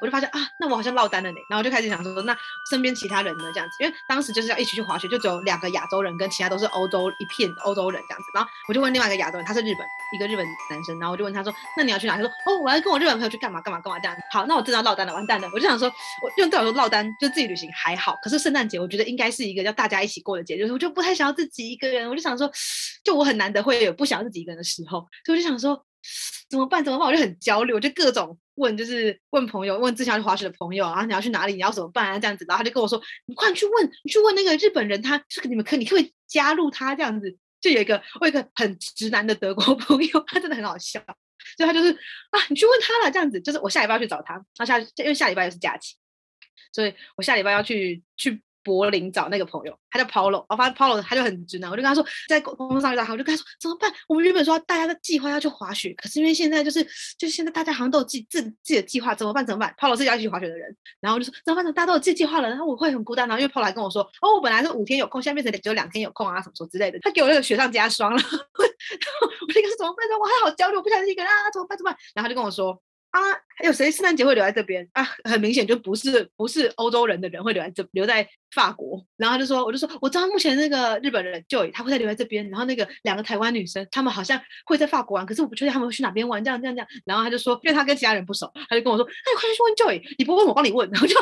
[0.00, 1.36] 我就发现啊，那我好像落单了呢。
[1.48, 2.36] 然后我就开始想说，那
[2.70, 3.44] 身边其他人呢？
[3.52, 8.26] 这样子，因为当时就是要一起去滑雪，就只有两个亚洲人，跟其他都是欧洲一片欧洲人这样子。
[8.34, 12.16] 然后我就问另外一个亚洲人，他是日本一个日本男生，然后我就问他说，那你要去哪？
[12.16, 14.22] 他说，哦，我要跟我日本朋友去干嘛干嘛干嘛这样子。
[14.30, 15.48] 好，那我真的要落单了，完蛋了。
[15.52, 22.08] 我就想说，我用对我说落单就自己旅行还好，可是圣诞节我觉得应该是一个要大家一起过的节，就是我就不太想要自己一个人。
[22.08, 22.50] 我就想说，
[23.04, 25.84] 就我很难得会有不想要自己一个人的时候，所以我就想说。
[26.48, 26.82] 怎么办？
[26.84, 27.08] 怎么办？
[27.08, 31.52] 我就很焦虑，我就各种问，就是问朋友，问之前去滑雪的朋友啊，你要去哪里？
[31.54, 32.18] 你要怎么办啊？
[32.18, 40.98] 这样子，然后他就跟我说：“你快去问，你去问那个日本人，他是你们可，你可以加入他这样子。”就有一个我有一个很直男的德国朋友，他真的很好笑，
[41.56, 41.92] 所以他就是
[42.30, 45.96] 啊，你去问他了，这样子，就是我下礼拜要去找他，他下因为下礼拜又是假期，
[46.72, 48.42] 所以我下礼拜要去去。
[48.70, 53.92] 柏林找那个朋友，他叫 Paulo，我发现 Paulo 他就很直男，我就跟他说，在工作上遇到他，我就跟他说怎么办？
[54.08, 56.84] 我们原本说大家的计划要去滑雪，可是因为现在就是
[57.18, 59.44] 就是现在大家好像都有自己自自己的计划，怎么办？
[59.44, 61.72] 怎么办？Paulo 是要去滑雪的人，然后就说怎么办？
[61.74, 70.06] 大家都有自己计划了，然后我会很孤单，然后因为 Paulo 还跟我说，哦，我本来是五天有空，现在变成只有两天有空啊，什么什么之类的，他给我那个雪上加霜了，然后我那个是怎么办？
[70.20, 71.76] 我还好焦虑，我不想一个人啊，怎么办？
[71.76, 71.98] 怎么办？
[72.14, 72.80] 然后他就跟我说。
[73.10, 73.18] 啊，
[73.56, 75.02] 还有谁圣诞节会留在这边啊？
[75.24, 79.04] 很明显就不是不是欧洲人的人会留在这留在法国。
[79.16, 82.48] 然后他就说，我就说我知道目前那个日本人 Joy 他会在留在这边。
[82.50, 86.42] 然后那个两个台湾女生，他们好像会在法国玩，可是我不确定他们会去哪边玩。
[86.42, 86.88] 这样这样这样。
[87.04, 90.88] 然后他就说，因为他跟其他人不熟，他就跟我说，那你快去问 Joy，你不问我帮你问。
[90.90, 91.14] 然后就，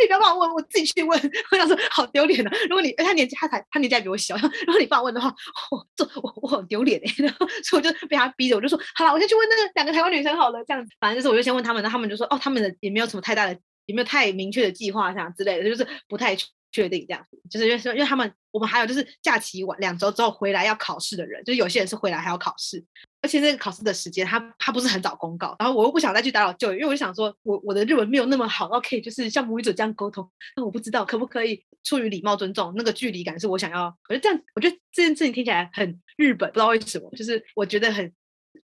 [0.00, 1.20] 你不要帮我问，我自己去问。
[1.52, 2.50] 我想说好丢脸啊！
[2.68, 4.34] 如果你他年纪他才他年纪还比我小，
[4.66, 5.34] 如果你帮我问的话，
[5.70, 7.14] 我这我我好丢脸哎。
[7.18, 10.64] 然 后所以我就被他逼着，我就说好了，我先去问那个两个台湾女生好了。
[10.66, 12.06] 这样子，反正就是我就先问他们，然后他们。
[12.06, 16.36] 就说哦，他们的也没有什么太大的，也没有太明确的计划，这样之类的，就是不太
[16.76, 17.40] 确定这样子。
[17.48, 22.84] 就是因为说，因为他们我们还有就是假期完两周之后回来要考试的人，就是有些人是回来还要考试，
[23.22, 38.12] 而且那个考试的时间他他不是很早公告，然后我又不想再去打扰就，因为我就想说我我的日文没有那么好，OK，就是像母语者这样沟通，那我不知道可不可以出于礼貌尊重，那个距离感是我想要，我觉得这样，我觉得这件事情听起来很日本，不知道为什么，就是我觉得很。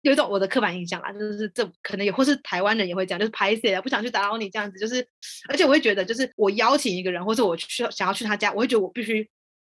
[0.03, 5.05] 有一种我的刻板印象啦，就是这可能也或是台湾人也会这样，就是拍谢啊，不想去打扰你这样子，就是
[5.47, 9.27] 而且我会觉得，就是我邀请一个人，或者我去想要去他家，我会觉得我必须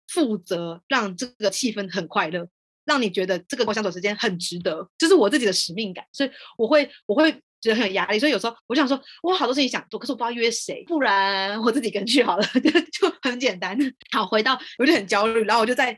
[0.09, 2.49] 负责让这个气氛很快乐，
[2.85, 7.31] 让你觉得这个跟我相处时间很值得，就是我自己的使命感，所以我会我会
[7.61, 13.79] 觉得很有压力，所以有时候我想说，我好多事情想做，可是我不知道约谁，不然我自己跟去好了， 就就很简单。
[14.11, 15.97] 好，回到我就很焦虑，然后我就在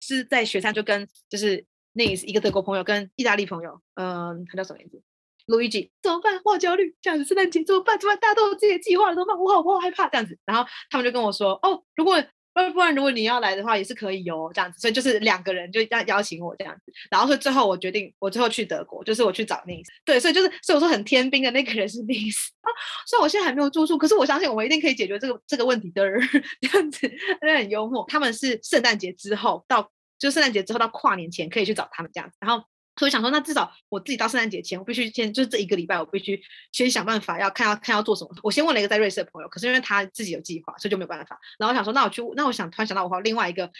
[0.00, 1.66] 是在雪山就跟就是。
[1.94, 5.02] 那一个德国朋友跟意大利朋友，嗯，他叫什么名字？
[5.46, 6.40] 路易吉，怎么办？
[6.44, 7.98] 我好焦虑，这样子圣诞节怎么办？
[7.98, 8.20] 怎么办？
[8.20, 9.38] 大家都有自己的计划了，怎么办？
[9.38, 10.38] 我好，我好害怕这样子。
[10.46, 12.16] 然后他们就跟我说，哦，如果
[12.54, 14.80] 不不然如果你要来的话，也是可以有这样子。
[14.80, 16.92] 所以就是两个人就邀邀请我这样子。
[17.10, 19.84] 然后所以最后我决定，我最后去德国，就是我去找 nis。
[20.04, 22.72] 对，所以就是所以我说很天兵的那个人是 nis 啊。
[23.06, 26.02] 虽然我现在还没有住宿，可是我相信我们一定可以解决这个这个问题的。
[26.62, 27.00] 这样子，
[27.40, 28.02] 真的很幽默。
[28.08, 29.90] 他们是圣诞节之后到。
[30.24, 32.64] 就圣诞节之后到跨年前可以去找他们这样子，然后
[32.96, 36.40] 所以想说，那至少我自己到圣诞节前，我必须先就是这一个礼拜，我必须
[36.72, 38.30] 先想办法要看要看要做什么。
[38.42, 41.38] 我先问了一个在瑞士的朋友，可是因为他自己有计划，所以就没有办法。
[41.58, 43.70] 然后我想说，那我去，那我想突然想到，我还有另外一个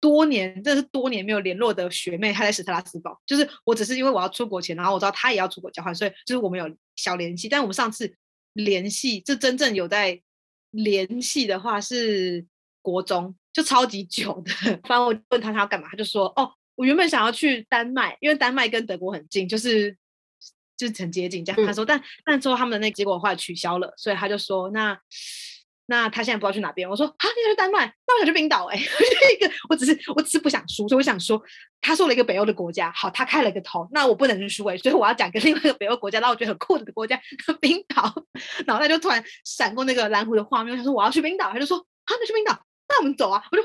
[0.00, 3.20] 多年，真的是多年没有联络的学妹，她在史特拉斯堡。
[3.26, 7.48] 就是我只是因为我要出国前，然后我知道她也要出国交换，所以就是我们有小联系。
[7.48, 8.14] 但我们上次
[8.52, 10.22] 联系，就真正有在
[10.70, 12.46] 联系的话是
[12.82, 13.34] 国中。
[13.52, 14.52] 就超级久的，
[14.84, 19.96] 反正我问他他要干嘛，他就说哦，我原本想要去丹麦，因为丹麦跟德国很近，就是
[20.76, 21.66] 就是很接近这样。
[21.66, 24.96] 他说，但但之后他们的那个结果后来取消了，所以他就说那
[25.86, 26.88] 那他现在不知道去哪边。
[26.88, 27.92] 我说啊，你想去丹麦？
[28.06, 28.82] 那我想去冰岛哎、欸，
[29.34, 31.42] 一个我只是我只是不想输，所以我想说
[31.80, 37.20] 他说了一个北欧的国家，好，他开了个头，那我不能输哎、欸，所以我要讲个另外一个北欧国家，然后我觉得很酷的国家
[37.60, 38.02] 冰岛，
[38.64, 42.58] 然后他就突然闪过那个蓝湖的画面，他说我要去冰岛，他就说啊，你去冰岛。
[42.90, 43.42] 那我们走啊！
[43.50, 43.62] 我就，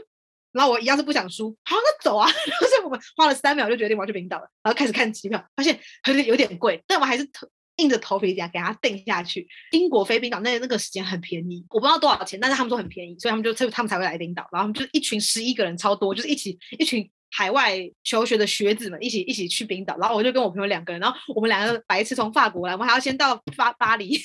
[0.54, 2.30] 然后我一样是不想输，好，那走啊！
[2.48, 5.78] 然后所以我们花了三秒就决定我要去冰岛了，然后开始看机票，发现
[6.08, 7.30] 有点有点贵，但我还是
[7.78, 9.48] 硬着头皮这样给他定下去。
[9.72, 14.48] 英国飞冰岛那那个时间很便宜，我不知道多少钱，但是他们说很便宜，所以他们就他们才会来冰岛。
[14.52, 17.10] 然后他们就一群十一个人，超多，就是一起一群。
[17.38, 24.18] 海外求学的学子们一起一起去冰岛，然后我就跟我朋友两个人，然后我们两个白痴从法国来，我们还要先到巴巴黎，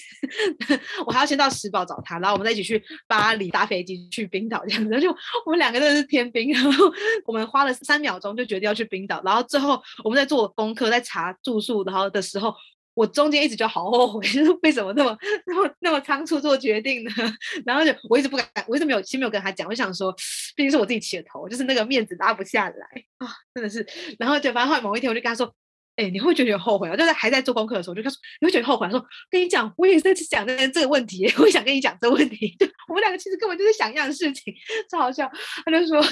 [1.05, 5.11] 我还要先到石堡找他，然后我们再一起去巴黎搭飞机去冰岛这样子， 就
[5.45, 6.85] 我们两个真的是天兵，然后
[7.27, 12.55] 我们花了三秒钟就决定要去冰岛，然后最后我们在做功课，在查住宿，然后的时候。
[13.00, 15.17] 我中间一直就好后悔， 就是为什么那么
[15.47, 17.11] 那么那么仓促做决定呢？
[17.64, 19.67] 然后就我一直不敢，我一直没有，先没有跟他讲。
[19.67, 20.14] 我想说，
[20.55, 22.87] 毕竟是我自己起的头，就是那个面子拉不下来
[23.17, 23.87] 啊，真的是。
[24.19, 25.50] 然后就反正后来某一天，我就跟他说
[25.97, 26.94] ：“哎、你会觉得有后悔啊？
[26.94, 34.53] 就是还在做功课的时候，我就他说你会觉得后悔，说跟你讲，我也是在想这这个问题， 我想跟你讲这个问题，就我们两个其实根本就是想一样的事情，
[34.91, 35.26] 超好笑。
[35.64, 36.03] 他就说，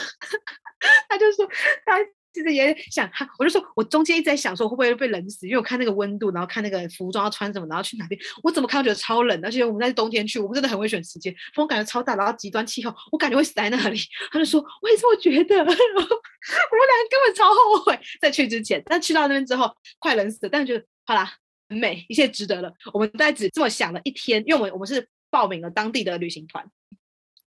[1.11, 1.47] 他就说
[1.85, 1.99] 他。
[2.33, 13.99] 其实也想哈，我就说，我中间一直在想，说会不会被冷死，因为我看那个温度，然后看那个服装要穿什么，然后去哪边，我怎么看都觉得超冷，而且我们在冬天去，我们真的很会选时间，风感觉超大，然后极端气候，我感觉会死在那里。
[14.31, 21.33] 他就说，我也这么觉得， 我们两个根本超后悔在去之前，但去到那边之后快冷死了，但是觉得好啦，
[21.69, 22.73] 很美，一切值得了。
[22.93, 26.65] 我们在只这么想了一天，因为我们我们是报名了当地的旅行团，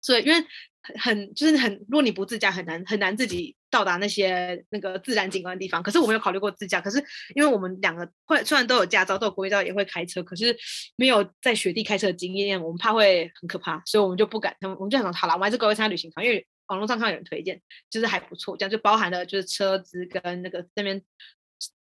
[0.00, 0.44] 所以因为。
[0.96, 5.82] 很就是很，如果你不自驾，很难很难自己到达那些那个自然景观的地方。
[5.82, 6.98] 可是我没有考虑过自驾，可是
[7.34, 10.56] 因为我们两个会虽然都有驾照，都有国际照，也会开车，可是
[10.96, 14.56] 没有在雪地开车的经验，我们怕会很可怕，所以我们就不敢。
[14.62, 17.60] 我们就想说，好了，我们还是各位参加旅行团，因为网络上看有人推荐，
[17.90, 21.02] 就是还不错，这样就包含了就是车子跟那个那边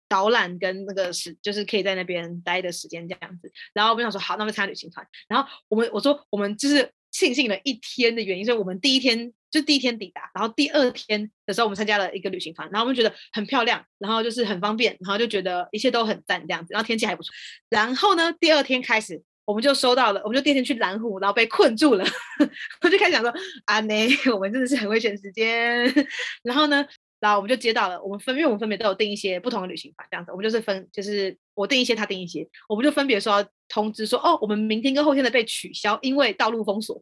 [0.09, 3.51] 导览跟那个时，就是可以在那边待的时间这样子。
[3.73, 5.07] 然后我们想说，好，那我们参加旅行团。
[5.27, 6.91] 然后我们我说我们就是。
[7.11, 17.33] 庆幸了一天的原因，所以我们第一天就第一天抵达，然后第二天的时候我们参加了一个旅行团，然后我们觉得很漂亮，然后就是很方便，然后就觉得一切都很赞这样子，然后天气还不错。
[17.69, 22.05] 然后呢，第二天开始我们就收到了，我们就第二天去蓝湖，然后被困住了，
[22.81, 23.33] 我就开始想说
[23.65, 25.93] 啊，那 我们真的是很会选时间。
[26.43, 26.85] 然后呢，
[27.21, 37.01] 然后我们就接到了，我们分，因为我们分别都有订一些不同的旅行团，这样子，我们就是分，就是我订一些，他订一些，我们就分别说通知说，哦，我们明天跟后天的被取消，因为道路封锁。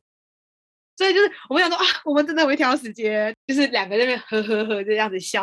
[0.98, 5.42] 所以就是我们想说啊，我们真的会挑时间，就是两个人在那边呵呵呵这样子笑，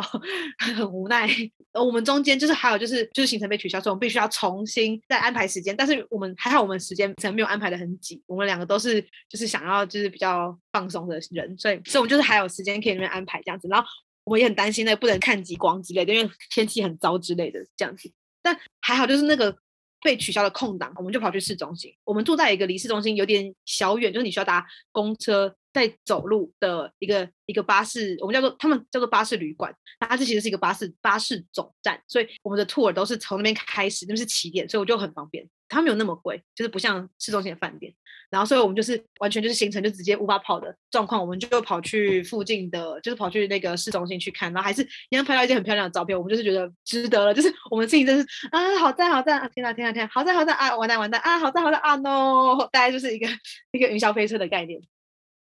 [0.58, 1.26] 很无奈。
[1.72, 5.74] 而我们中间就是还有就是就是行程被取消，所以我们必须要重新再安排时间。
[5.74, 8.22] 但是我们还好，我们时间可能没有安排得很紧。
[8.26, 9.00] 我们两个都是
[9.30, 13.66] 就是想要就是比较放松的人，所以所以我们就是还有时间可以那边安排这样子。
[13.70, 13.88] 然后
[14.26, 18.12] 我也很担心那不能看极光之类的，因为天气很糟之类的这样子。
[18.42, 19.56] 但还好就是那个。
[20.02, 21.92] 被取消的空档，我们就跑去市中心。
[22.04, 29.74] 我们住在一个离市中心有点小远，就是你需要搭公车在走路的一个一个巴士，我们叫做他们叫做巴士旅馆。
[30.00, 35.46] 那它这其实是一个巴士巴士总站，所以我们的 tour 都是从那边开始，那边是起点，所以我就很方便。
[35.68, 37.92] 它没有那么贵，就是不像市中心的饭店。
[38.30, 46.16] 然后，所以我们就是完全就是行程就直接无法跑的状况，我们就跑去附近的，就是跑去那个市中心去看，然后还是一样拍到一些很漂亮的照片。
[46.16, 49.48] 我们就是觉得值得了，就是我们自己真是啊，好赞好赞啊！
[49.48, 50.76] 天啊天啊天，好赞好赞啊！
[50.76, 51.38] 完蛋完蛋啊！
[51.38, 53.28] 好赞好赞啊！no，大概就是一个
[53.72, 54.80] 一个云霄飞车的概念。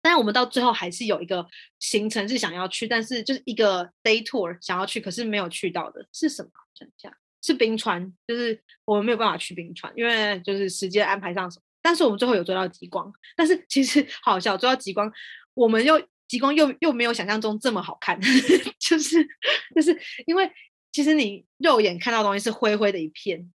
[0.03, 1.47] 但是我们到最后还是有一个
[1.79, 6.51] 行程是想要去，但是就是一个 day tour 想要去，可是没有去到的是什么？
[6.75, 11.63] 想一下，是冰川，就是我们没有办法去冰川，因为就是时间安排上什么。
[11.83, 15.11] 但是我们最后有追到极光，但是其实 好笑，追到极光，
[15.55, 18.19] 我们又极光又又没有想象中这么好看，
[18.79, 19.27] 就是
[19.75, 20.51] 就是因为
[20.93, 23.51] 其实你肉眼看到的东西是灰灰的一片，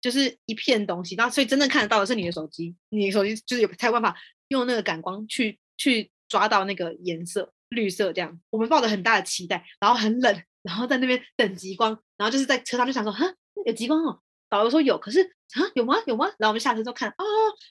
[0.00, 4.14] 就是一片东西，然后所以真正看得到的是你的手机，你的手机就是有才有办法
[4.54, 8.40] 用那个感光去去抓到那个颜色，绿色这样。
[8.50, 13.26] 我们抱着很大的期待，然后很冷，然后在那边等极光，然后就是在车上就想说，哈，
[13.66, 14.20] 有极光哦。
[14.50, 15.96] 导游说有，可是啊，有吗？
[16.06, 16.26] 有吗？
[16.38, 17.24] 然后我们下车之后看，哦，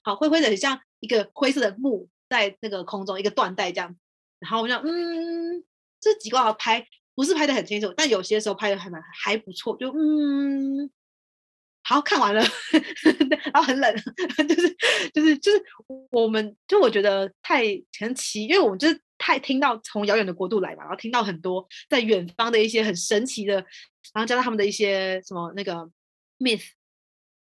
[0.04, 3.96] 好灰灰的，很像一个灰色的雾在那个空中，一个断带这样。
[4.40, 5.64] 然后我们就嗯，
[6.02, 9.78] 这极光好拍，不是拍得很清楚，但有些时候拍得还蛮还不错。
[9.78, 10.92] 就嗯，
[11.84, 12.42] 好看完了，
[13.54, 13.96] 然后很冷，
[14.48, 14.78] 就是
[15.14, 15.64] 就是就是
[16.12, 23.56] 我们就我觉得太神奇，因为我们就是太听到从遥远的国度来嘛，然后听到很多在远方的一些很神奇的，
[24.14, 25.90] 然后加上他们的一些什么那个。
[26.40, 26.72] myth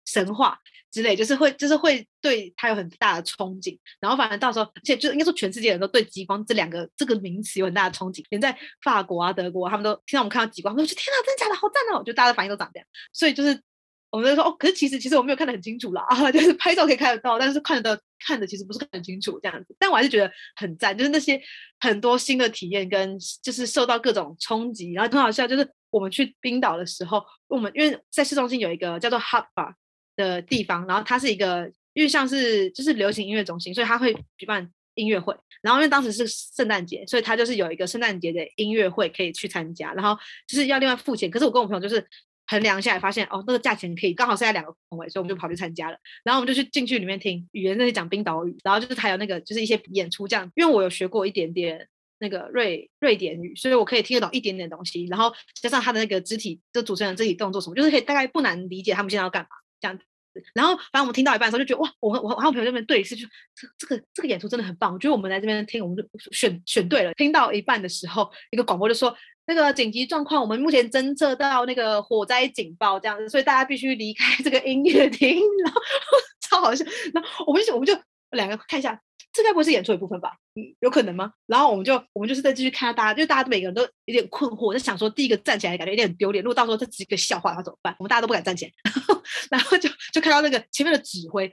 [0.05, 0.57] 神话
[0.89, 3.77] 之类，就是会，就是会对他有很大的憧憬。
[3.99, 8.23] 然后反正到时候，而且就应该说全世界人都对极光这两个这个名词有很大的憧憬。
[8.29, 11.55] 连在法国啊、德国，他们都听到我们看到极光，他们说：“天哪，真的假的？
[11.55, 12.87] 好赞哦！”就大家的反应都长这样。
[13.11, 13.61] 所以就是
[14.09, 19.75] 我们就说：“哦，可是其实其实我没有看得很清楚啦啊， 就是拍照可以看得到，但是看得到看的其实不是很清楚这样子。
[19.77, 21.41] 但我还是觉得很赞，就是那些
[21.79, 25.67] 很多新的体验跟就是受到各种冲击，然后很好笑就是。
[25.89, 29.73] 我们去冰岛的时候，我们因为在市中心有一个叫做 haba
[30.17, 35.33] 的地方，然后它是一个因为像是就是流行音乐中心，所以它会举办音乐会。
[35.61, 40.13] 然后因为当时是圣诞节，所以它就是有一个圣诞节的音乐会可以去参加，然后
[40.45, 41.31] 就是要另外付钱。
[41.31, 42.05] 可是我跟我朋友就是
[42.47, 45.97] 衡量下来发现，哦，那个价钱可以刚好剩下两个空位，所以我们就跑去参加了。
[46.23, 51.87] 然后我们就去进去里面听语言那些讲冰岛语，然后就是还有那个就是一些演出这样，因为我有学过一点点。
[52.19, 59.49] 那个瑞瑞典语，所以我可以听得懂一点点东西，然后加上他的那个肢体，就主持人肢体动作什么，就是可以大概不难理解他们现在要干嘛
[59.79, 60.03] 这样子
[60.53, 67.13] 然后反正我们听到一半的时候就觉得哇，我我我和我朋友那边对视，就这这个这个演出真的很棒，我觉得我们来这边听，我们就选选对了。
[67.13, 69.15] 听到一半的时候，一个广播就说
[69.45, 75.39] 那个紧急状况，我们目前侦测到那个火灾警报这样子，所以大家必须离开这个音乐厅。
[75.65, 75.81] 然后
[76.41, 77.93] 超好笑，然后我们就我们就
[78.31, 78.99] 两个看一下，
[79.37, 80.35] 这该不会是演出一部分吧？
[80.55, 81.31] 嗯，有可能吗？
[81.45, 87.95] 然后我们就我们就是在继续看大家，就大家每个人都有点困惑，就想说第一个站起来感觉有点丢脸，如果到时候这是一个笑话，的话怎么办？
[87.99, 91.51] 我们大家都不敢站起来， 然后，然后就就看到那个前面的指挥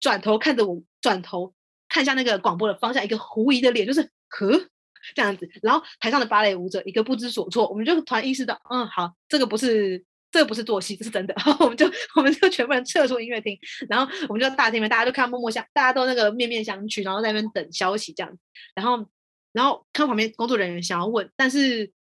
[0.00, 1.54] 转头看着我，转头
[1.88, 4.68] 看向那个广播的方向，一个狐疑的脸，就是呵。
[5.14, 11.34] 这样子，然后台上的芭蕾舞者一个不知所措，我们就突然意识到，嗯，好，这个不是，这个不是做戏，这是真的。
[11.36, 13.58] 然 后我们就，我们就全部人撤出音乐厅，
[13.88, 18.32] 然后我们就大厅里面，大家就看默默相，大家都那个面面相觑，然后在那边等消息这样。
[18.74, 19.06] 然后，
[19.52, 21.92] 然后看旁边工作人员想要问，但是。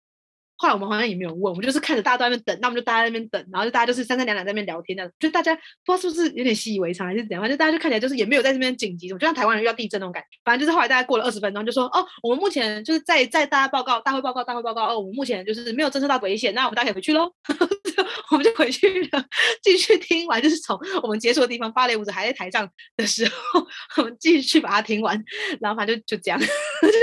[0.62, 10.38] 后来我们好像也没有问，我们就是看着大家都在那边等，那我们就大家在那边等，然后就大家就是三三两两在那边聊天的，就大家不知道是不是有点习以为常还是怎样，反正大家就看起来就是也没有在这边紧急，就像台湾人遇到地震那种感觉。
[10.44, 17.32] 反正就是后来大家过了二十分钟，就说哦，我们目前就是在在大家报告大会报告大会报告哦，我们目前就是没有侦测到危险，那我们大家可以回去喽。
[18.32, 19.26] 我们就回去了，
[19.62, 23.66] 继续听完，就是从我们结束的地方，芭蕾舞者还在台上的时候，
[23.98, 25.22] 我们继续把它听完，
[25.60, 27.00] 然后反正就就这样， 就是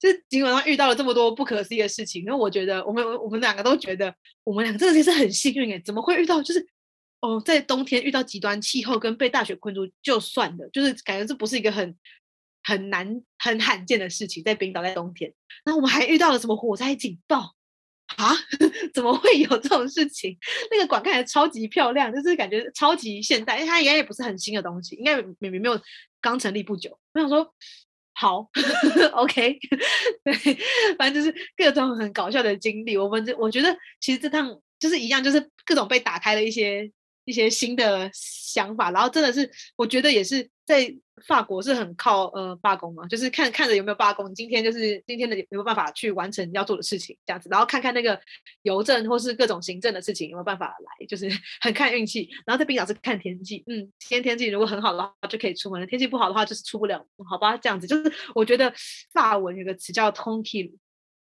[0.00, 6.66] 就是尽管遇到了这么多不可思议的事情，因为我觉得我们我们两个都觉得我们两个真的是很幸运哎，怎么会遇到就是
[7.20, 11.96] 哦，在冬天遇到极端气候跟被大雪困住就算了，就是感觉这不是一个很
[12.62, 15.32] 很难很罕见的事情，在冰岛在冬天，
[15.64, 17.54] 那我们还遇到了什么火灾警报？
[18.16, 18.32] 啊，
[18.94, 20.36] 怎么会有这种事情？
[20.70, 25.80] 那个馆看起来超级漂亮，就是感觉超级现代，因为它应该也不是很新的东西，应该明明没有
[26.20, 26.96] 刚成立不久。
[27.14, 27.52] 我想说，
[28.12, 28.48] 好，
[29.14, 29.58] OK，
[30.22, 30.34] 对，
[30.96, 32.96] 反正就是各种很搞笑的经历。
[32.96, 36.90] 我们这我觉得其实这趟就是一样，就是各种被打开了一些
[37.24, 40.94] 一些新的想法，然后真的是我觉得也是在。
[41.26, 48.20] 法国是很靠呃罢工嘛，就是看看着有没有罢工，今天就是今天的有没有办法去完成要做的事情这样子，然后看看那个
[48.62, 51.28] 邮政或是各种行政的事情有没有办法来，就是
[51.62, 52.28] 很看运气。
[52.44, 57.86] 然后在冰岛是看天气，嗯，今天天气如果很好的话就可以出门，天气不好的话就是出不了，好吧，这样子。
[57.86, 58.72] 就是我觉得
[59.12, 60.74] 法文有个词叫 t o n k i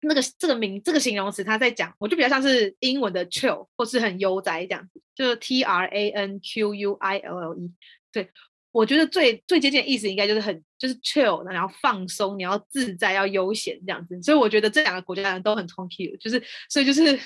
[0.01, 7.71] 那个这个名这个形容词他在讲，我就比较像是英文的 chill 或是很悠哉这样子，就是 T R A N Q U I L L E，
[8.11, 8.29] 对。
[8.77, 14.21] 我觉得最最接近的意思应该就是很就是 chill，然后放松，你要自在，要悠闲这样子。
[14.21, 17.17] 所以我觉得这两个国家人都很 tranquille，就是所以就是，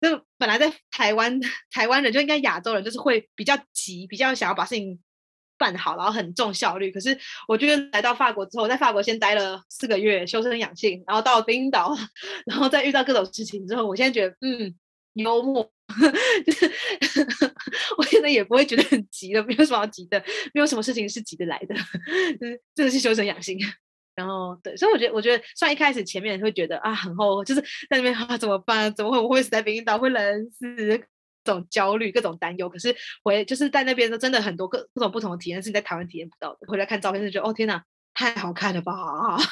[0.00, 4.98] 就本来在台湾 台湾人就应该亚洲人就是会比较急，比较想要把事情
[5.56, 6.90] 办好，然后很重效率。
[6.90, 11.96] 可是我觉得来到法国之后，在法国先待了四个月修身养性，然后到冰岛，
[12.44, 14.74] 然后再遇到各种事情之后，我现在觉得嗯
[15.12, 15.70] 幽默。
[16.44, 16.70] 就是
[18.28, 21.74] 我也不会觉得很急的，没有什么要急的，没有什么事情是急得来的，
[22.38, 23.58] 就是真的是修身养性。
[24.14, 28.92] 然后对，所以我觉得，我觉得虽然一开始前面会觉得啊很后，就是在那边啊怎么办？
[28.94, 29.96] 怎么会我会死在冰岛？
[29.98, 31.00] 会冷死？
[31.44, 32.68] 这种焦虑、各种担忧。
[32.68, 36.66] 可是回就是在那边的真的很多各各种不同的体验是你在台湾体验不到的。
[36.66, 37.82] 回来看照片就觉得哦天哪，
[38.12, 38.92] 太好看了吧？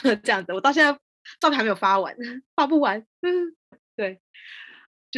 [0.22, 0.92] 这样子，我到现在
[1.40, 2.14] 照片还没有发完，
[2.54, 2.98] 发不完。
[3.22, 3.54] 嗯，
[3.96, 4.20] 对。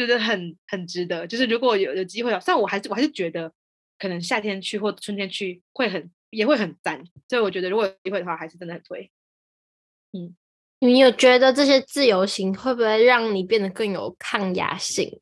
[0.07, 3.51] 觉得很很值得，就是如果有有机会，虽然我还是我还是觉得，
[3.97, 9.11] 可能夏天去或春天去会很也会很赞，所以我觉得如果有机会的话，还是真的很推。
[10.13, 10.35] 嗯，
[10.79, 15.19] 你有觉得这些自由行会不会让你变得更有抗压性？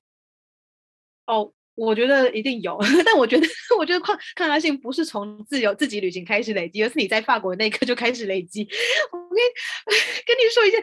[1.26, 1.54] 哦。
[1.78, 8.68] 我觉得一定有， 但我觉得，我觉得抗抗压性不是从自由自己旅行开始累积，而是你在法国那一刻就开始累积。
[9.12, 9.38] 我跟
[10.26, 10.82] 跟你说一件，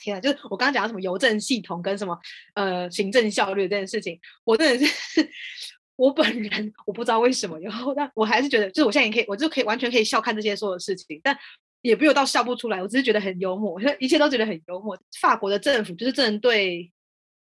[0.00, 2.16] 天啊，就是我刚刚讲到什么邮政系统跟什么
[2.54, 5.28] 呃行政效率这件事情，我真的是
[5.96, 11.36] 我本人我不知道为什么，然后但我还是觉得，就是我现在也可以，我就可以完全可以笑看这些所有事情，但
[11.82, 14.96] 也不有到笑不出来，我只是觉得很幽默，我觉得一切都觉得很幽默。
[15.20, 16.88] 法国的政府就是针对。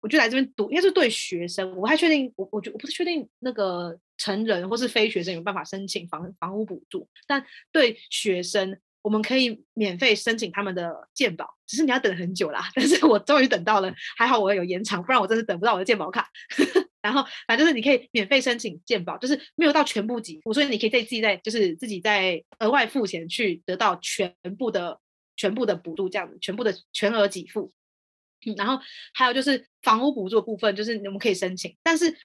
[0.05, 12.69] 我就来这边读，应该是对学生，我还确定，我我觉我不是确定那个成人或是非学生有办法申请房房屋补助，但对学生，我们可以免费申请他们的健保，只是你要等很久啦。
[12.75, 16.29] 但是我终于等到了，还好我有延长，不然我真是等不到我的健保卡。
[17.01, 25.00] 然后反正就是你可以免费申请健保，就是没有到全部给付，所以你可以在自己在就是自己在额外付钱去得到全部的
[25.35, 27.74] 全部的补助，这样子全部的全额给付。
[28.54, 28.78] 然后
[29.14, 32.16] 还有就是房屋补助部分，就是我们可以申请，但是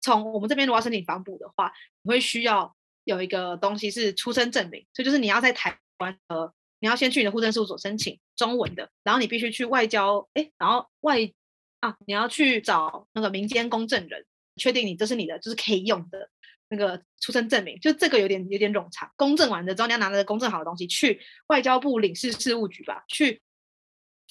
[0.00, 2.74] 从我们这边如果要申请房补的话，你会需要
[3.04, 11.18] 有一个东西是出生证明，所以就是你要在台湾呃，你要先去你的户政事务所申请中文的，然后你必须去外交，哎，然后外
[11.80, 14.24] 啊，你要去找那个民间公证人，
[14.56, 16.28] 确定你这是你的，就是可以用的
[16.68, 23.40] 那个出生证明，就这个有点有点冗长，公证完的之后你要拿着公证好的东西去外交部领事事务局吧，去。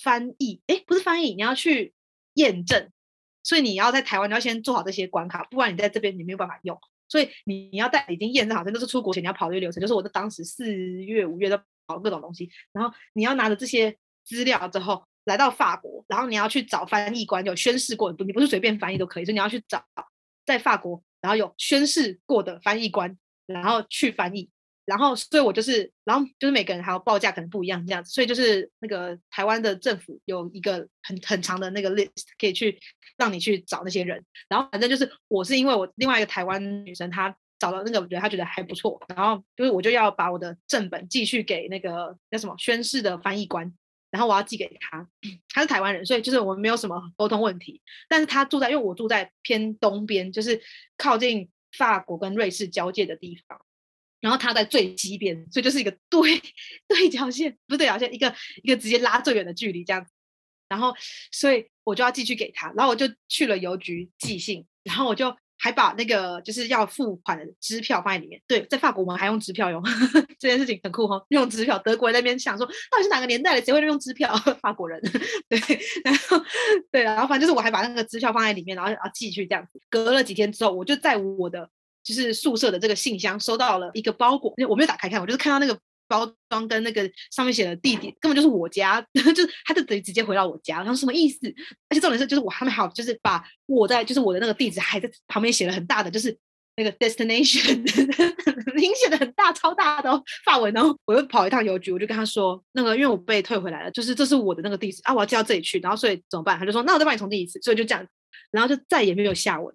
[0.04, 1.94] 翻译，哎，不是翻译，你要去
[2.36, 2.90] 验证，
[3.44, 6.78] 所以你要在台湾你要先做好这些关卡，不然你在这边你没有办法用。
[7.08, 19.86] 所以你你要带已经验证好，这都是出国前你要跑的流程，就是我在当时四月五月都跑各种东西，然后你要拿着这些资料之后来到法国，然后你要去找翻译官有宣誓过，你不是随便翻译都可以，所以你要去找
[20.46, 24.50] 在法国然后有宣誓过的翻译官，然后去翻译。
[24.92, 32.78] 然后，所以我就是，然后就是每个人还有报价可能不一样这样子，所以就是那个台湾的政府有一个很很长的那个 list 可以去
[33.16, 34.22] 让你去找那些人。
[34.50, 43.74] 然后反正就是我是因为我另外一个台湾女生她找到那个人，她觉得还不错，然后就是我就要把我的正本寄去给那个叫什么宣誓的翻译官，
[44.10, 45.08] 然后我要寄给他，
[45.54, 47.82] 他是台湾人，所以就是我们没有什么沟通问题。
[48.10, 50.62] 但是他住在，因为我住在偏东边，就是
[50.98, 53.58] 靠近法国跟瑞士交界的地方。
[54.22, 56.42] 然后他在最西边，所以就是一个对
[56.88, 60.06] 对角线，不是对角线，一个一个直接拉最远的距离这样。
[60.70, 60.94] 然后，
[61.34, 68.42] 所以我就要寄去给他，然后我就去了邮局寄信，然后我就还把那个就是要付款的支票放在里面。
[68.48, 69.84] 对，在法国我们还用支票用，
[70.40, 71.78] 这件事情很酷哈，用支票。
[71.80, 74.34] 德国人那边想说，到底是哪个年代的，谁会用支票？
[74.62, 75.02] 法国人，
[75.50, 75.60] 对，
[76.06, 76.42] 然后
[76.90, 79.82] 对，然后反正就是我还把那个支票放在里面，然后然后寄去这样子。
[79.90, 81.70] 隔了几天之后，我就在我的。
[82.04, 91.40] 就是宿舍的这个信箱收到了一个包裹，我没有打开看，我就是看到那个包装跟那个上面写的地点，根本就是我家， 就是他就等于直接回到我家，然后什么意思？
[91.90, 96.38] 而且重点是，就是我还没好，就是把我在就是我的那个地址还在旁边写了很大的，就是
[96.76, 97.78] 那个 destination，
[98.76, 106.58] 明显的很大超大的哦，法文，然后我又跑一趟邮局，我就跟他说，那个因为我被退回来了，就是这是我的那个地址啊，我要寄到这里去，然后所以怎么办？
[106.58, 108.06] 他就说，那我再帮你重寄一次，所以就这样，
[108.52, 109.74] 然后就再也没有下文。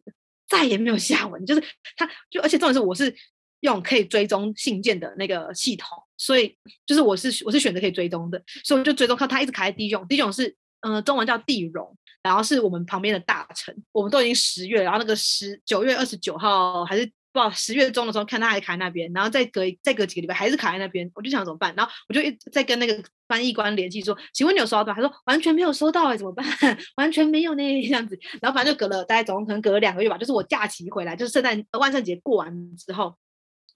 [0.49, 1.63] 再也没有下文，就是
[1.97, 3.15] 他，就而且重点是我是
[3.61, 17.11] 用可以追踪信件的那个系统，所以就是我是我是选择可以追踪的，所以我就追踪看他一直卡在迪永，迪永是嗯、中文叫地荣，然后是我们旁边的大臣，我们都已经十月，然后那个十九月二十九号还是。
[17.51, 21.75] 十月中的时候看他还卡在那边，然后再隔再隔几个礼拜还是卡在那边，我就想怎么办？
[21.77, 24.95] 然后我就一直在跟那个翻译官联系说，请问你有收到吗？
[24.95, 26.47] 他说完全没有收到哎，怎么办？
[26.97, 28.19] 完全没有呢，这样子。
[28.41, 33.17] 然后反正就隔了大概总共可能隔了两个月吧，就是我假期回来，就是圣诞万圣节过完之后，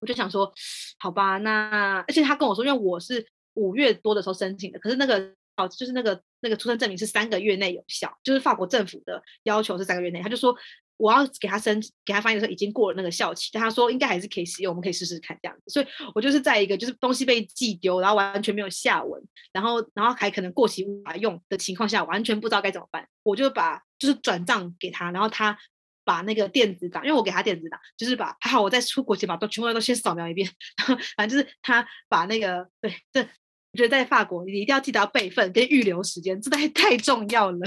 [0.00, 0.52] 我就想说，
[0.98, 10.56] 好吧，那而且他跟我说，因为我是五月多的时候申请的，可是那个哦，就是那个那个出生证明是三个月内有效，就是法国政府的要求是三个月内，他就说。
[11.00, 15.62] 我要给他申给他翻译的时候已经过了那个效期，但他说应该还是可以使用，我们可以试试看这样子。
[15.72, 23.08] 所以我就是在一个就是东西被寄丢，然后完全没有下文，然后然后还可能过期无法用的情况下，完全不知道该怎么办。
[23.22, 25.58] 我就把就是转账给他，然后他
[26.04, 33.26] 把那个电子档，因为我给他电子档，就是把还好我在出国前把都全部都先扫描一遍，然 后反正就是他把那个对这。
[33.72, 37.58] 我觉得在法国，你一定要记得要备份跟预留时间，这太太重要了。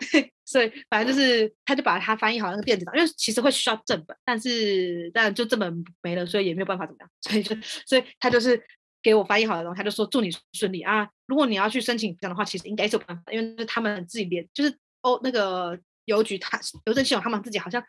[0.44, 7.10] 所以反正就是，他就把它翻译好那个电子档，因为其实会需要正本，但是但就正本没了，所以也没有办法怎么样。
[7.20, 8.62] 所以就所以他就是
[9.02, 11.08] 给我翻译好的东西，他就说祝你顺利啊。
[11.26, 14.70] 如果你要去申请这样的话，其实应该是有办法，因为他们自己连就是
[15.02, 17.82] 哦那个邮局他邮政系统他们自己好像。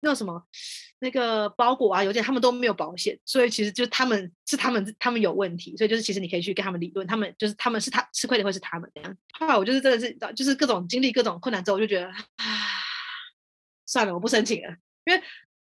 [0.00, 0.42] 那什么，
[1.00, 9.16] 那个包裹啊，邮件他们都没有保险，所以其实就他们是他们他们有问题，所以就是其实你可以去跟他们理论，他们就是他们是他吃亏的会是他们这样。
[9.38, 12.44] 后来我就是真的是就是各种经历各种困难之后，我就觉得啊，
[13.86, 15.20] 算了，我不申请了，因为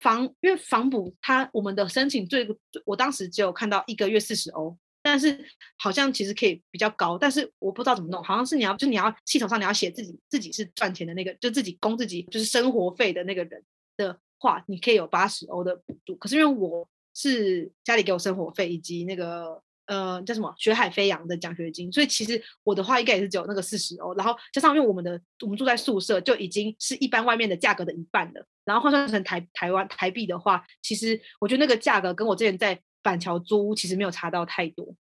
[0.02, 2.48] 房因为房补他我们的申请最
[2.86, 5.46] 我当时只有看到一个月四十欧，但是
[5.78, 13.64] 好像其实可以比较高，但是我不知道怎么弄，好像是你要就你要系统上你要写自己自己是赚钱的那个，就自己供自己就是生活费的那个人。
[13.98, 34.94] 的话，你可以有八十欧的补助，可是因为我是家里给我生活费以及那个呃叫什么学海飞扬的奖学金，所以其实我的话应该也是只有那个四十欧，然后加上因为我们的我们住在宿舍就已经是一般外面的价格的一半了，然后换算成台台湾台币的话，其实我觉得那个价格跟我之前在板桥租屋其实没有差到太多，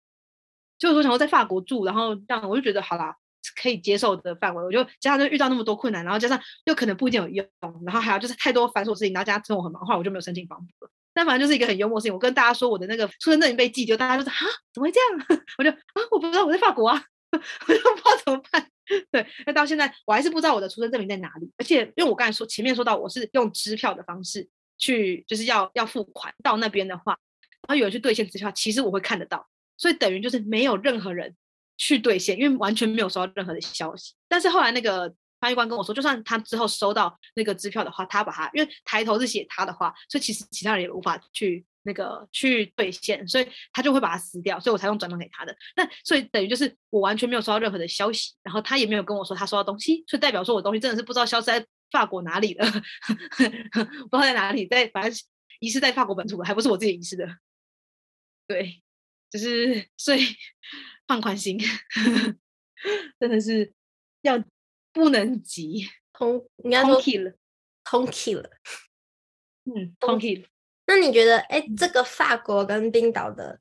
[0.78, 3.18] 就是说想要在法国住，然后这样我就觉得好啦。
[3.56, 7.48] 可以接受的范围，我就加上就遇到那么多困难，然后加上又可能不一定有用，
[7.86, 10.92] 然后还有就是太多繁琐事情，然后加上生活很忙的话，我就没有申请房补了。
[11.14, 14.40] 但反正就是一个很幽默的事情，我跟大家说我的那个出生证明被寄丢，大家就说啊
[14.74, 15.42] 怎么会这样？
[15.58, 15.78] 我就啊
[16.12, 18.70] 我不知道我在法国啊， 我就不知道怎么办。
[19.12, 27.18] 对，那到现在我还是不知道我的出生证明在哪里，而且因为我刚才说前面说到我是用支票的方式去就是要要付款到那边的话，
[27.68, 31.34] 然后有人去兑现支票，其实我会看得到，所以等于就是没有任何人。
[31.78, 34.14] 去兑现，因为完全没有收到任何的消息。
[34.28, 45.56] 但是后来那个翻译官跟我说，就算他之后收到那个支票的话，他把他因为抬头是写他的话，所以其实其他人也无法去那个去兑现，所以他就会把它撕掉，所以我才用转账给他的。
[45.76, 55.14] 那所以等于就是我完全没有收到任何的消息，然后他也没有跟我说他收到东西，所以代表说我东西真的是不知道消失在法国哪里了， 不知道在哪里，在反正
[55.60, 57.28] 遗失在法国本土，还不是我自己遗失的。
[58.48, 58.82] 对，
[59.30, 60.22] 就是 所以
[61.08, 61.60] 放宽心，
[63.20, 63.74] 真的是
[64.22, 64.44] 要
[64.92, 67.34] 不能急，通应该说 key 了，
[67.84, 68.50] 通 key 了，
[69.66, 70.48] 嗯，通 key 了。
[70.88, 73.60] 那你觉得，哎，这个法国跟冰岛的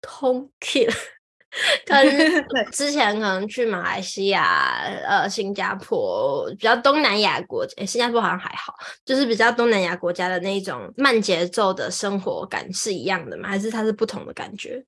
[0.00, 0.94] 通 key 了，
[1.84, 13.50] 跟之前可能去马来西亚、呃，新加坡比较东南亚国家，新加坡好像还好，就是比较东南亚国家的那种慢节奏的生活感是一样的吗？
[13.50, 14.82] 还是它是不同的感觉？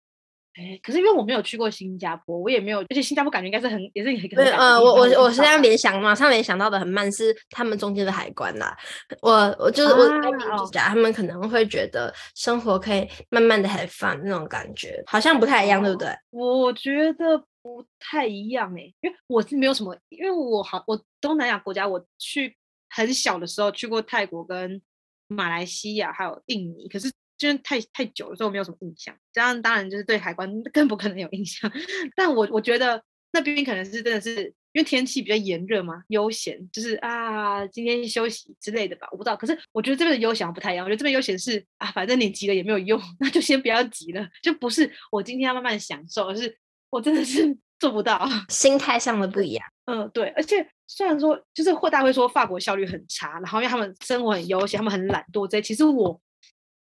[0.55, 4.29] 哎，可是因为我没有去过新加坡，我也没有，而且新加坡感觉应该是很，也是很。
[4.31, 8.77] 对，呃，我我我现在联想，马上联想到的很慢是他们中间的海关啦。
[9.21, 16.09] 我我就是我跟你讲，他们可能会觉得生活可以慢慢的 have fun 那种感觉，好像不太一样，对不对？
[16.31, 22.57] 我觉得不太一样哎，因为我是没有什么，因为我好，我东南亚国家我去
[22.91, 24.81] 很小的时候去过泰国跟
[25.27, 27.11] 马来西亚还有印尼，可是。
[27.41, 29.15] 因为太太久了，所以我没有什么印象。
[29.33, 31.71] 这样当然就是对海关 更不可能有印象。
[32.17, 39.37] 但我我觉得那边可能是真的是因为天气比较炎热嘛，悠闲就是啊，今天休息之类的吧，我不知道。
[39.37, 40.85] 可是我觉得这边的悠闲不太一样。
[40.85, 44.27] 我觉得这边悠闲是啊，反正你急了也没有用，那就先不要急了。
[44.43, 46.57] 就不是我今天要慢慢享受，而是
[46.91, 48.27] 我真的是 做不到。
[48.49, 49.67] 心态上的不一样。
[49.87, 50.29] 嗯，对。
[50.31, 56.21] 而且虽然说就是会大会说法国效率很差，然后因为他们生活很悠闲，他们很懒惰这些，其实我。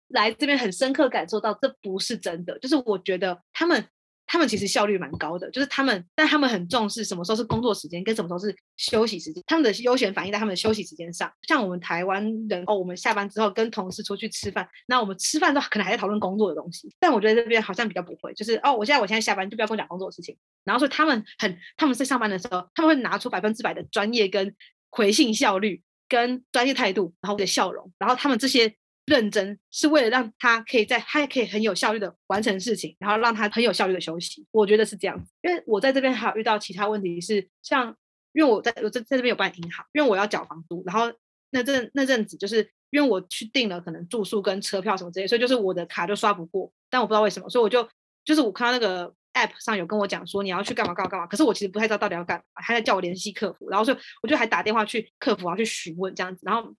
[0.09, 3.85] 来这边很深刻感受到这不是真的，就是我觉得他们
[4.25, 11.31] 他们其实效率蛮高的，就是他们但他们很重视什么时候是工作时间跟什么时候是休息时间，他们的悠闲反映在他们的休息时间上。
[11.47, 24.53] 像我们台湾人哦，我们下班之后跟同事出去吃饭，那我们吃饭都可能还在讨论工作的东西，但我觉得这边好像比较不会，就是哦，我现在我现在下班就不要跟我讲工作的事情，然后所以他们很他们在上班的时候，他们会拿出百分之百的专业跟
[24.89, 28.75] 回信效率跟专业态度，然后的笑容，然后他们这些。
[29.07, 34.45] 认真是为了让他可以在，他也可以很有效率的完成事情，然后让他很有效率的休息。
[34.51, 37.95] 我觉得是这样子，因为我在这边还有遇到其他问题是，像
[38.33, 41.09] 因为我在我在在这边有办银行，因为我要缴房租，然后
[41.51, 47.87] 那阵那阵子就是因为我去订了可能住宿跟车票什么之类，所以就是我的卡就刷不过，但我不知道为什么，所以我就
[48.25, 56.75] 就是我看到那个 app 上有跟我讲说你要去干嘛干嘛干嘛，可是我其实不太知道到底要干嘛，还在叫我联系客服，然后所以我就还打电话去客服，然后去询问这样子，然后。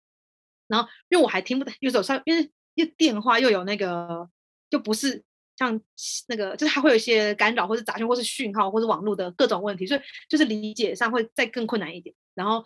[0.69, 4.29] 然后，因为我还听不到，有时候上，因为又电话又有那个，
[4.71, 5.23] 就不是
[5.57, 5.81] 像
[6.29, 12.15] 那个，就是它会有一些干扰，或是杂讯，或是讯号，或是网络的各种问题，所以就是理解上会再更困难一点。
[12.35, 12.61] 然后，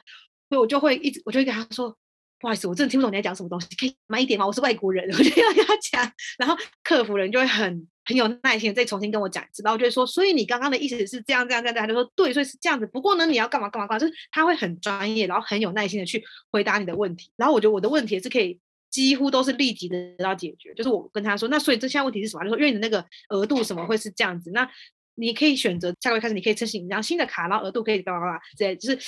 [0.49, 1.97] 所以我就会一直，我就会跟他说。
[2.39, 4.45] 不好意思，我真的听不懂你在讲什么东西，可以慢一点吗？
[4.45, 12.87] 我是外国人，我就要跟他讲，然后客服人就会很很有耐心再重新跟我讲一次，然后我就会说，所以你刚刚的意思是这样这样这样，他就说对，所以是这样子。
[12.87, 17.31] 不过呢，你要干嘛干嘛干嘛，就是他会很专业，然后很有耐心的去回答你的问题。
[17.37, 18.59] 然后我觉得我的问题是可以
[18.91, 22.45] 几乎都是立即的得到解决，就是我跟他说，那所以这现在问题是什么？
[22.45, 24.69] 就说因为你那个额度什么会是这样子，那
[25.15, 28.99] 你可以选择下个月开始你可以申请一张新的卡，然后额度可以干嘛干嘛之类，就是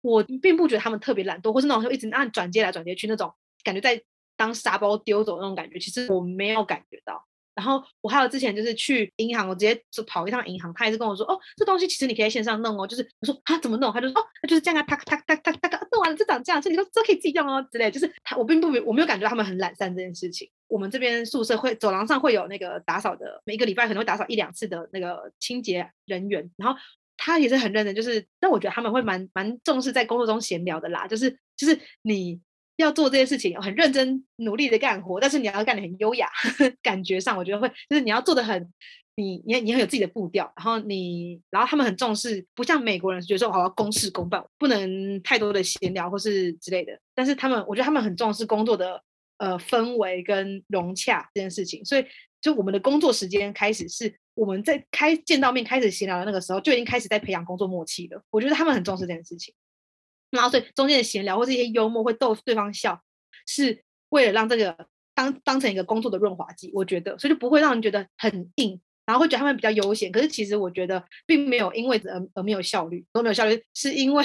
[0.00, 3.32] 我并不觉得他们特别懒惰，或是那种一直按转接来转接去那种。
[3.64, 4.02] 感觉在
[4.36, 7.24] 当沙包丢走那种感觉，其实我没有感觉到。
[7.54, 12.86] 然后我还有之前就是去银行，我直接就跑一趟银行，他也是跟我说，哦，这东西其实你可以在线上弄哦。
[12.86, 13.92] 就是我说他怎么弄？
[13.92, 16.60] 他就说哦，那就是这样啊，他他他他他，弄完了就长这样。
[16.60, 17.90] 这你说这可以自己用哦之类。
[17.90, 20.48] 就是他，我并不我没有感觉到他们很懒散这件事情。
[20.68, 26.50] 我们这边宿舍会走廊上会有那个打扫的，每一个礼拜可能会打扫一两次的那个清洁人员。
[26.56, 26.78] 然后
[27.18, 31.06] 他也是很认真，就是但我觉得他们会蛮蛮重视在工作中闲聊的啦。
[31.06, 32.40] 就是就是你。
[32.76, 36.28] 要做这些事情，很认真努力的干活，但是你要干得很优雅，
[36.82, 38.72] 感觉上我觉得会，就是你要做的很，
[39.16, 49.02] 你你你很有自己的步调，然后你，然后他们很重视，不像美国人觉得说我要公事公办，不能太多的闲聊或是之类的，但是他们，我觉得他们很重视工作的
[49.38, 52.04] 呃氛围跟融洽这件事情，所以
[52.40, 59.54] 就我们的工作时间开始是我们在开见到面开始闲聊的那个时候，就已经开始在培养工作默契了，我觉得他们很重视这件事情。
[60.32, 63.00] 然后，所以中间的闲聊或是一些幽默会逗对方笑，
[63.46, 64.76] 是为了让这个
[65.14, 66.70] 当当成一个工作的润滑剂。
[66.74, 70.10] 我觉得，所以就不会让人觉得很硬，然后会觉得他们比较悠闲。
[70.10, 74.24] 可是其实我觉得，并没有因为而而没有效率，都没有效率，是因为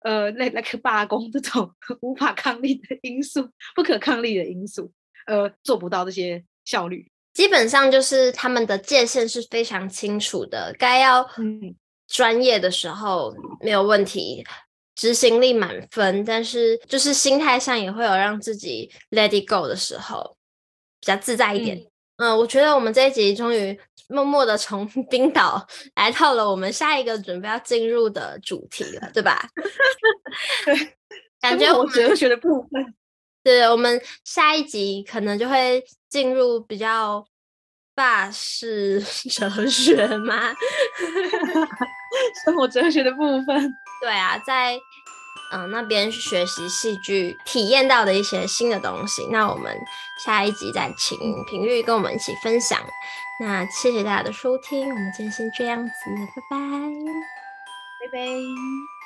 [0.00, 4.92] 呃，那那个罢工这种 无法抗力的因素，不可抗力的因素，
[5.26, 7.10] 呃，做不到这些效率。
[7.34, 11.28] 基本上就是他们的界限是非常清楚的，该要
[12.06, 14.44] 专业的时候没有问题。
[15.00, 20.36] 执行力满分，但是就是心态上也会有让自己 let it go 的时候，
[21.00, 21.82] 比较自在一点。
[22.16, 29.48] 嗯，我觉得我们这一集终于默默的从 冰岛来到了我们下一个准备要进入的主题了，对吧？
[30.66, 30.92] 对，
[31.40, 32.94] 感觉我哲学的部分，
[33.42, 37.26] 对，我们下一集可能就会进入比较
[37.96, 40.54] 法式哲学吗？
[42.44, 44.80] 生活哲学的部分，对啊，在。
[45.52, 49.26] 嗯，那边学习戏剧，体验到的一些新的东西。
[49.32, 49.76] 那我们
[50.24, 52.78] 下一集再请平玉跟我们一起分享。
[53.40, 55.92] 那谢谢大家的收听，我们今天先这样子，
[56.48, 56.56] 拜拜，
[57.98, 58.99] 拜拜。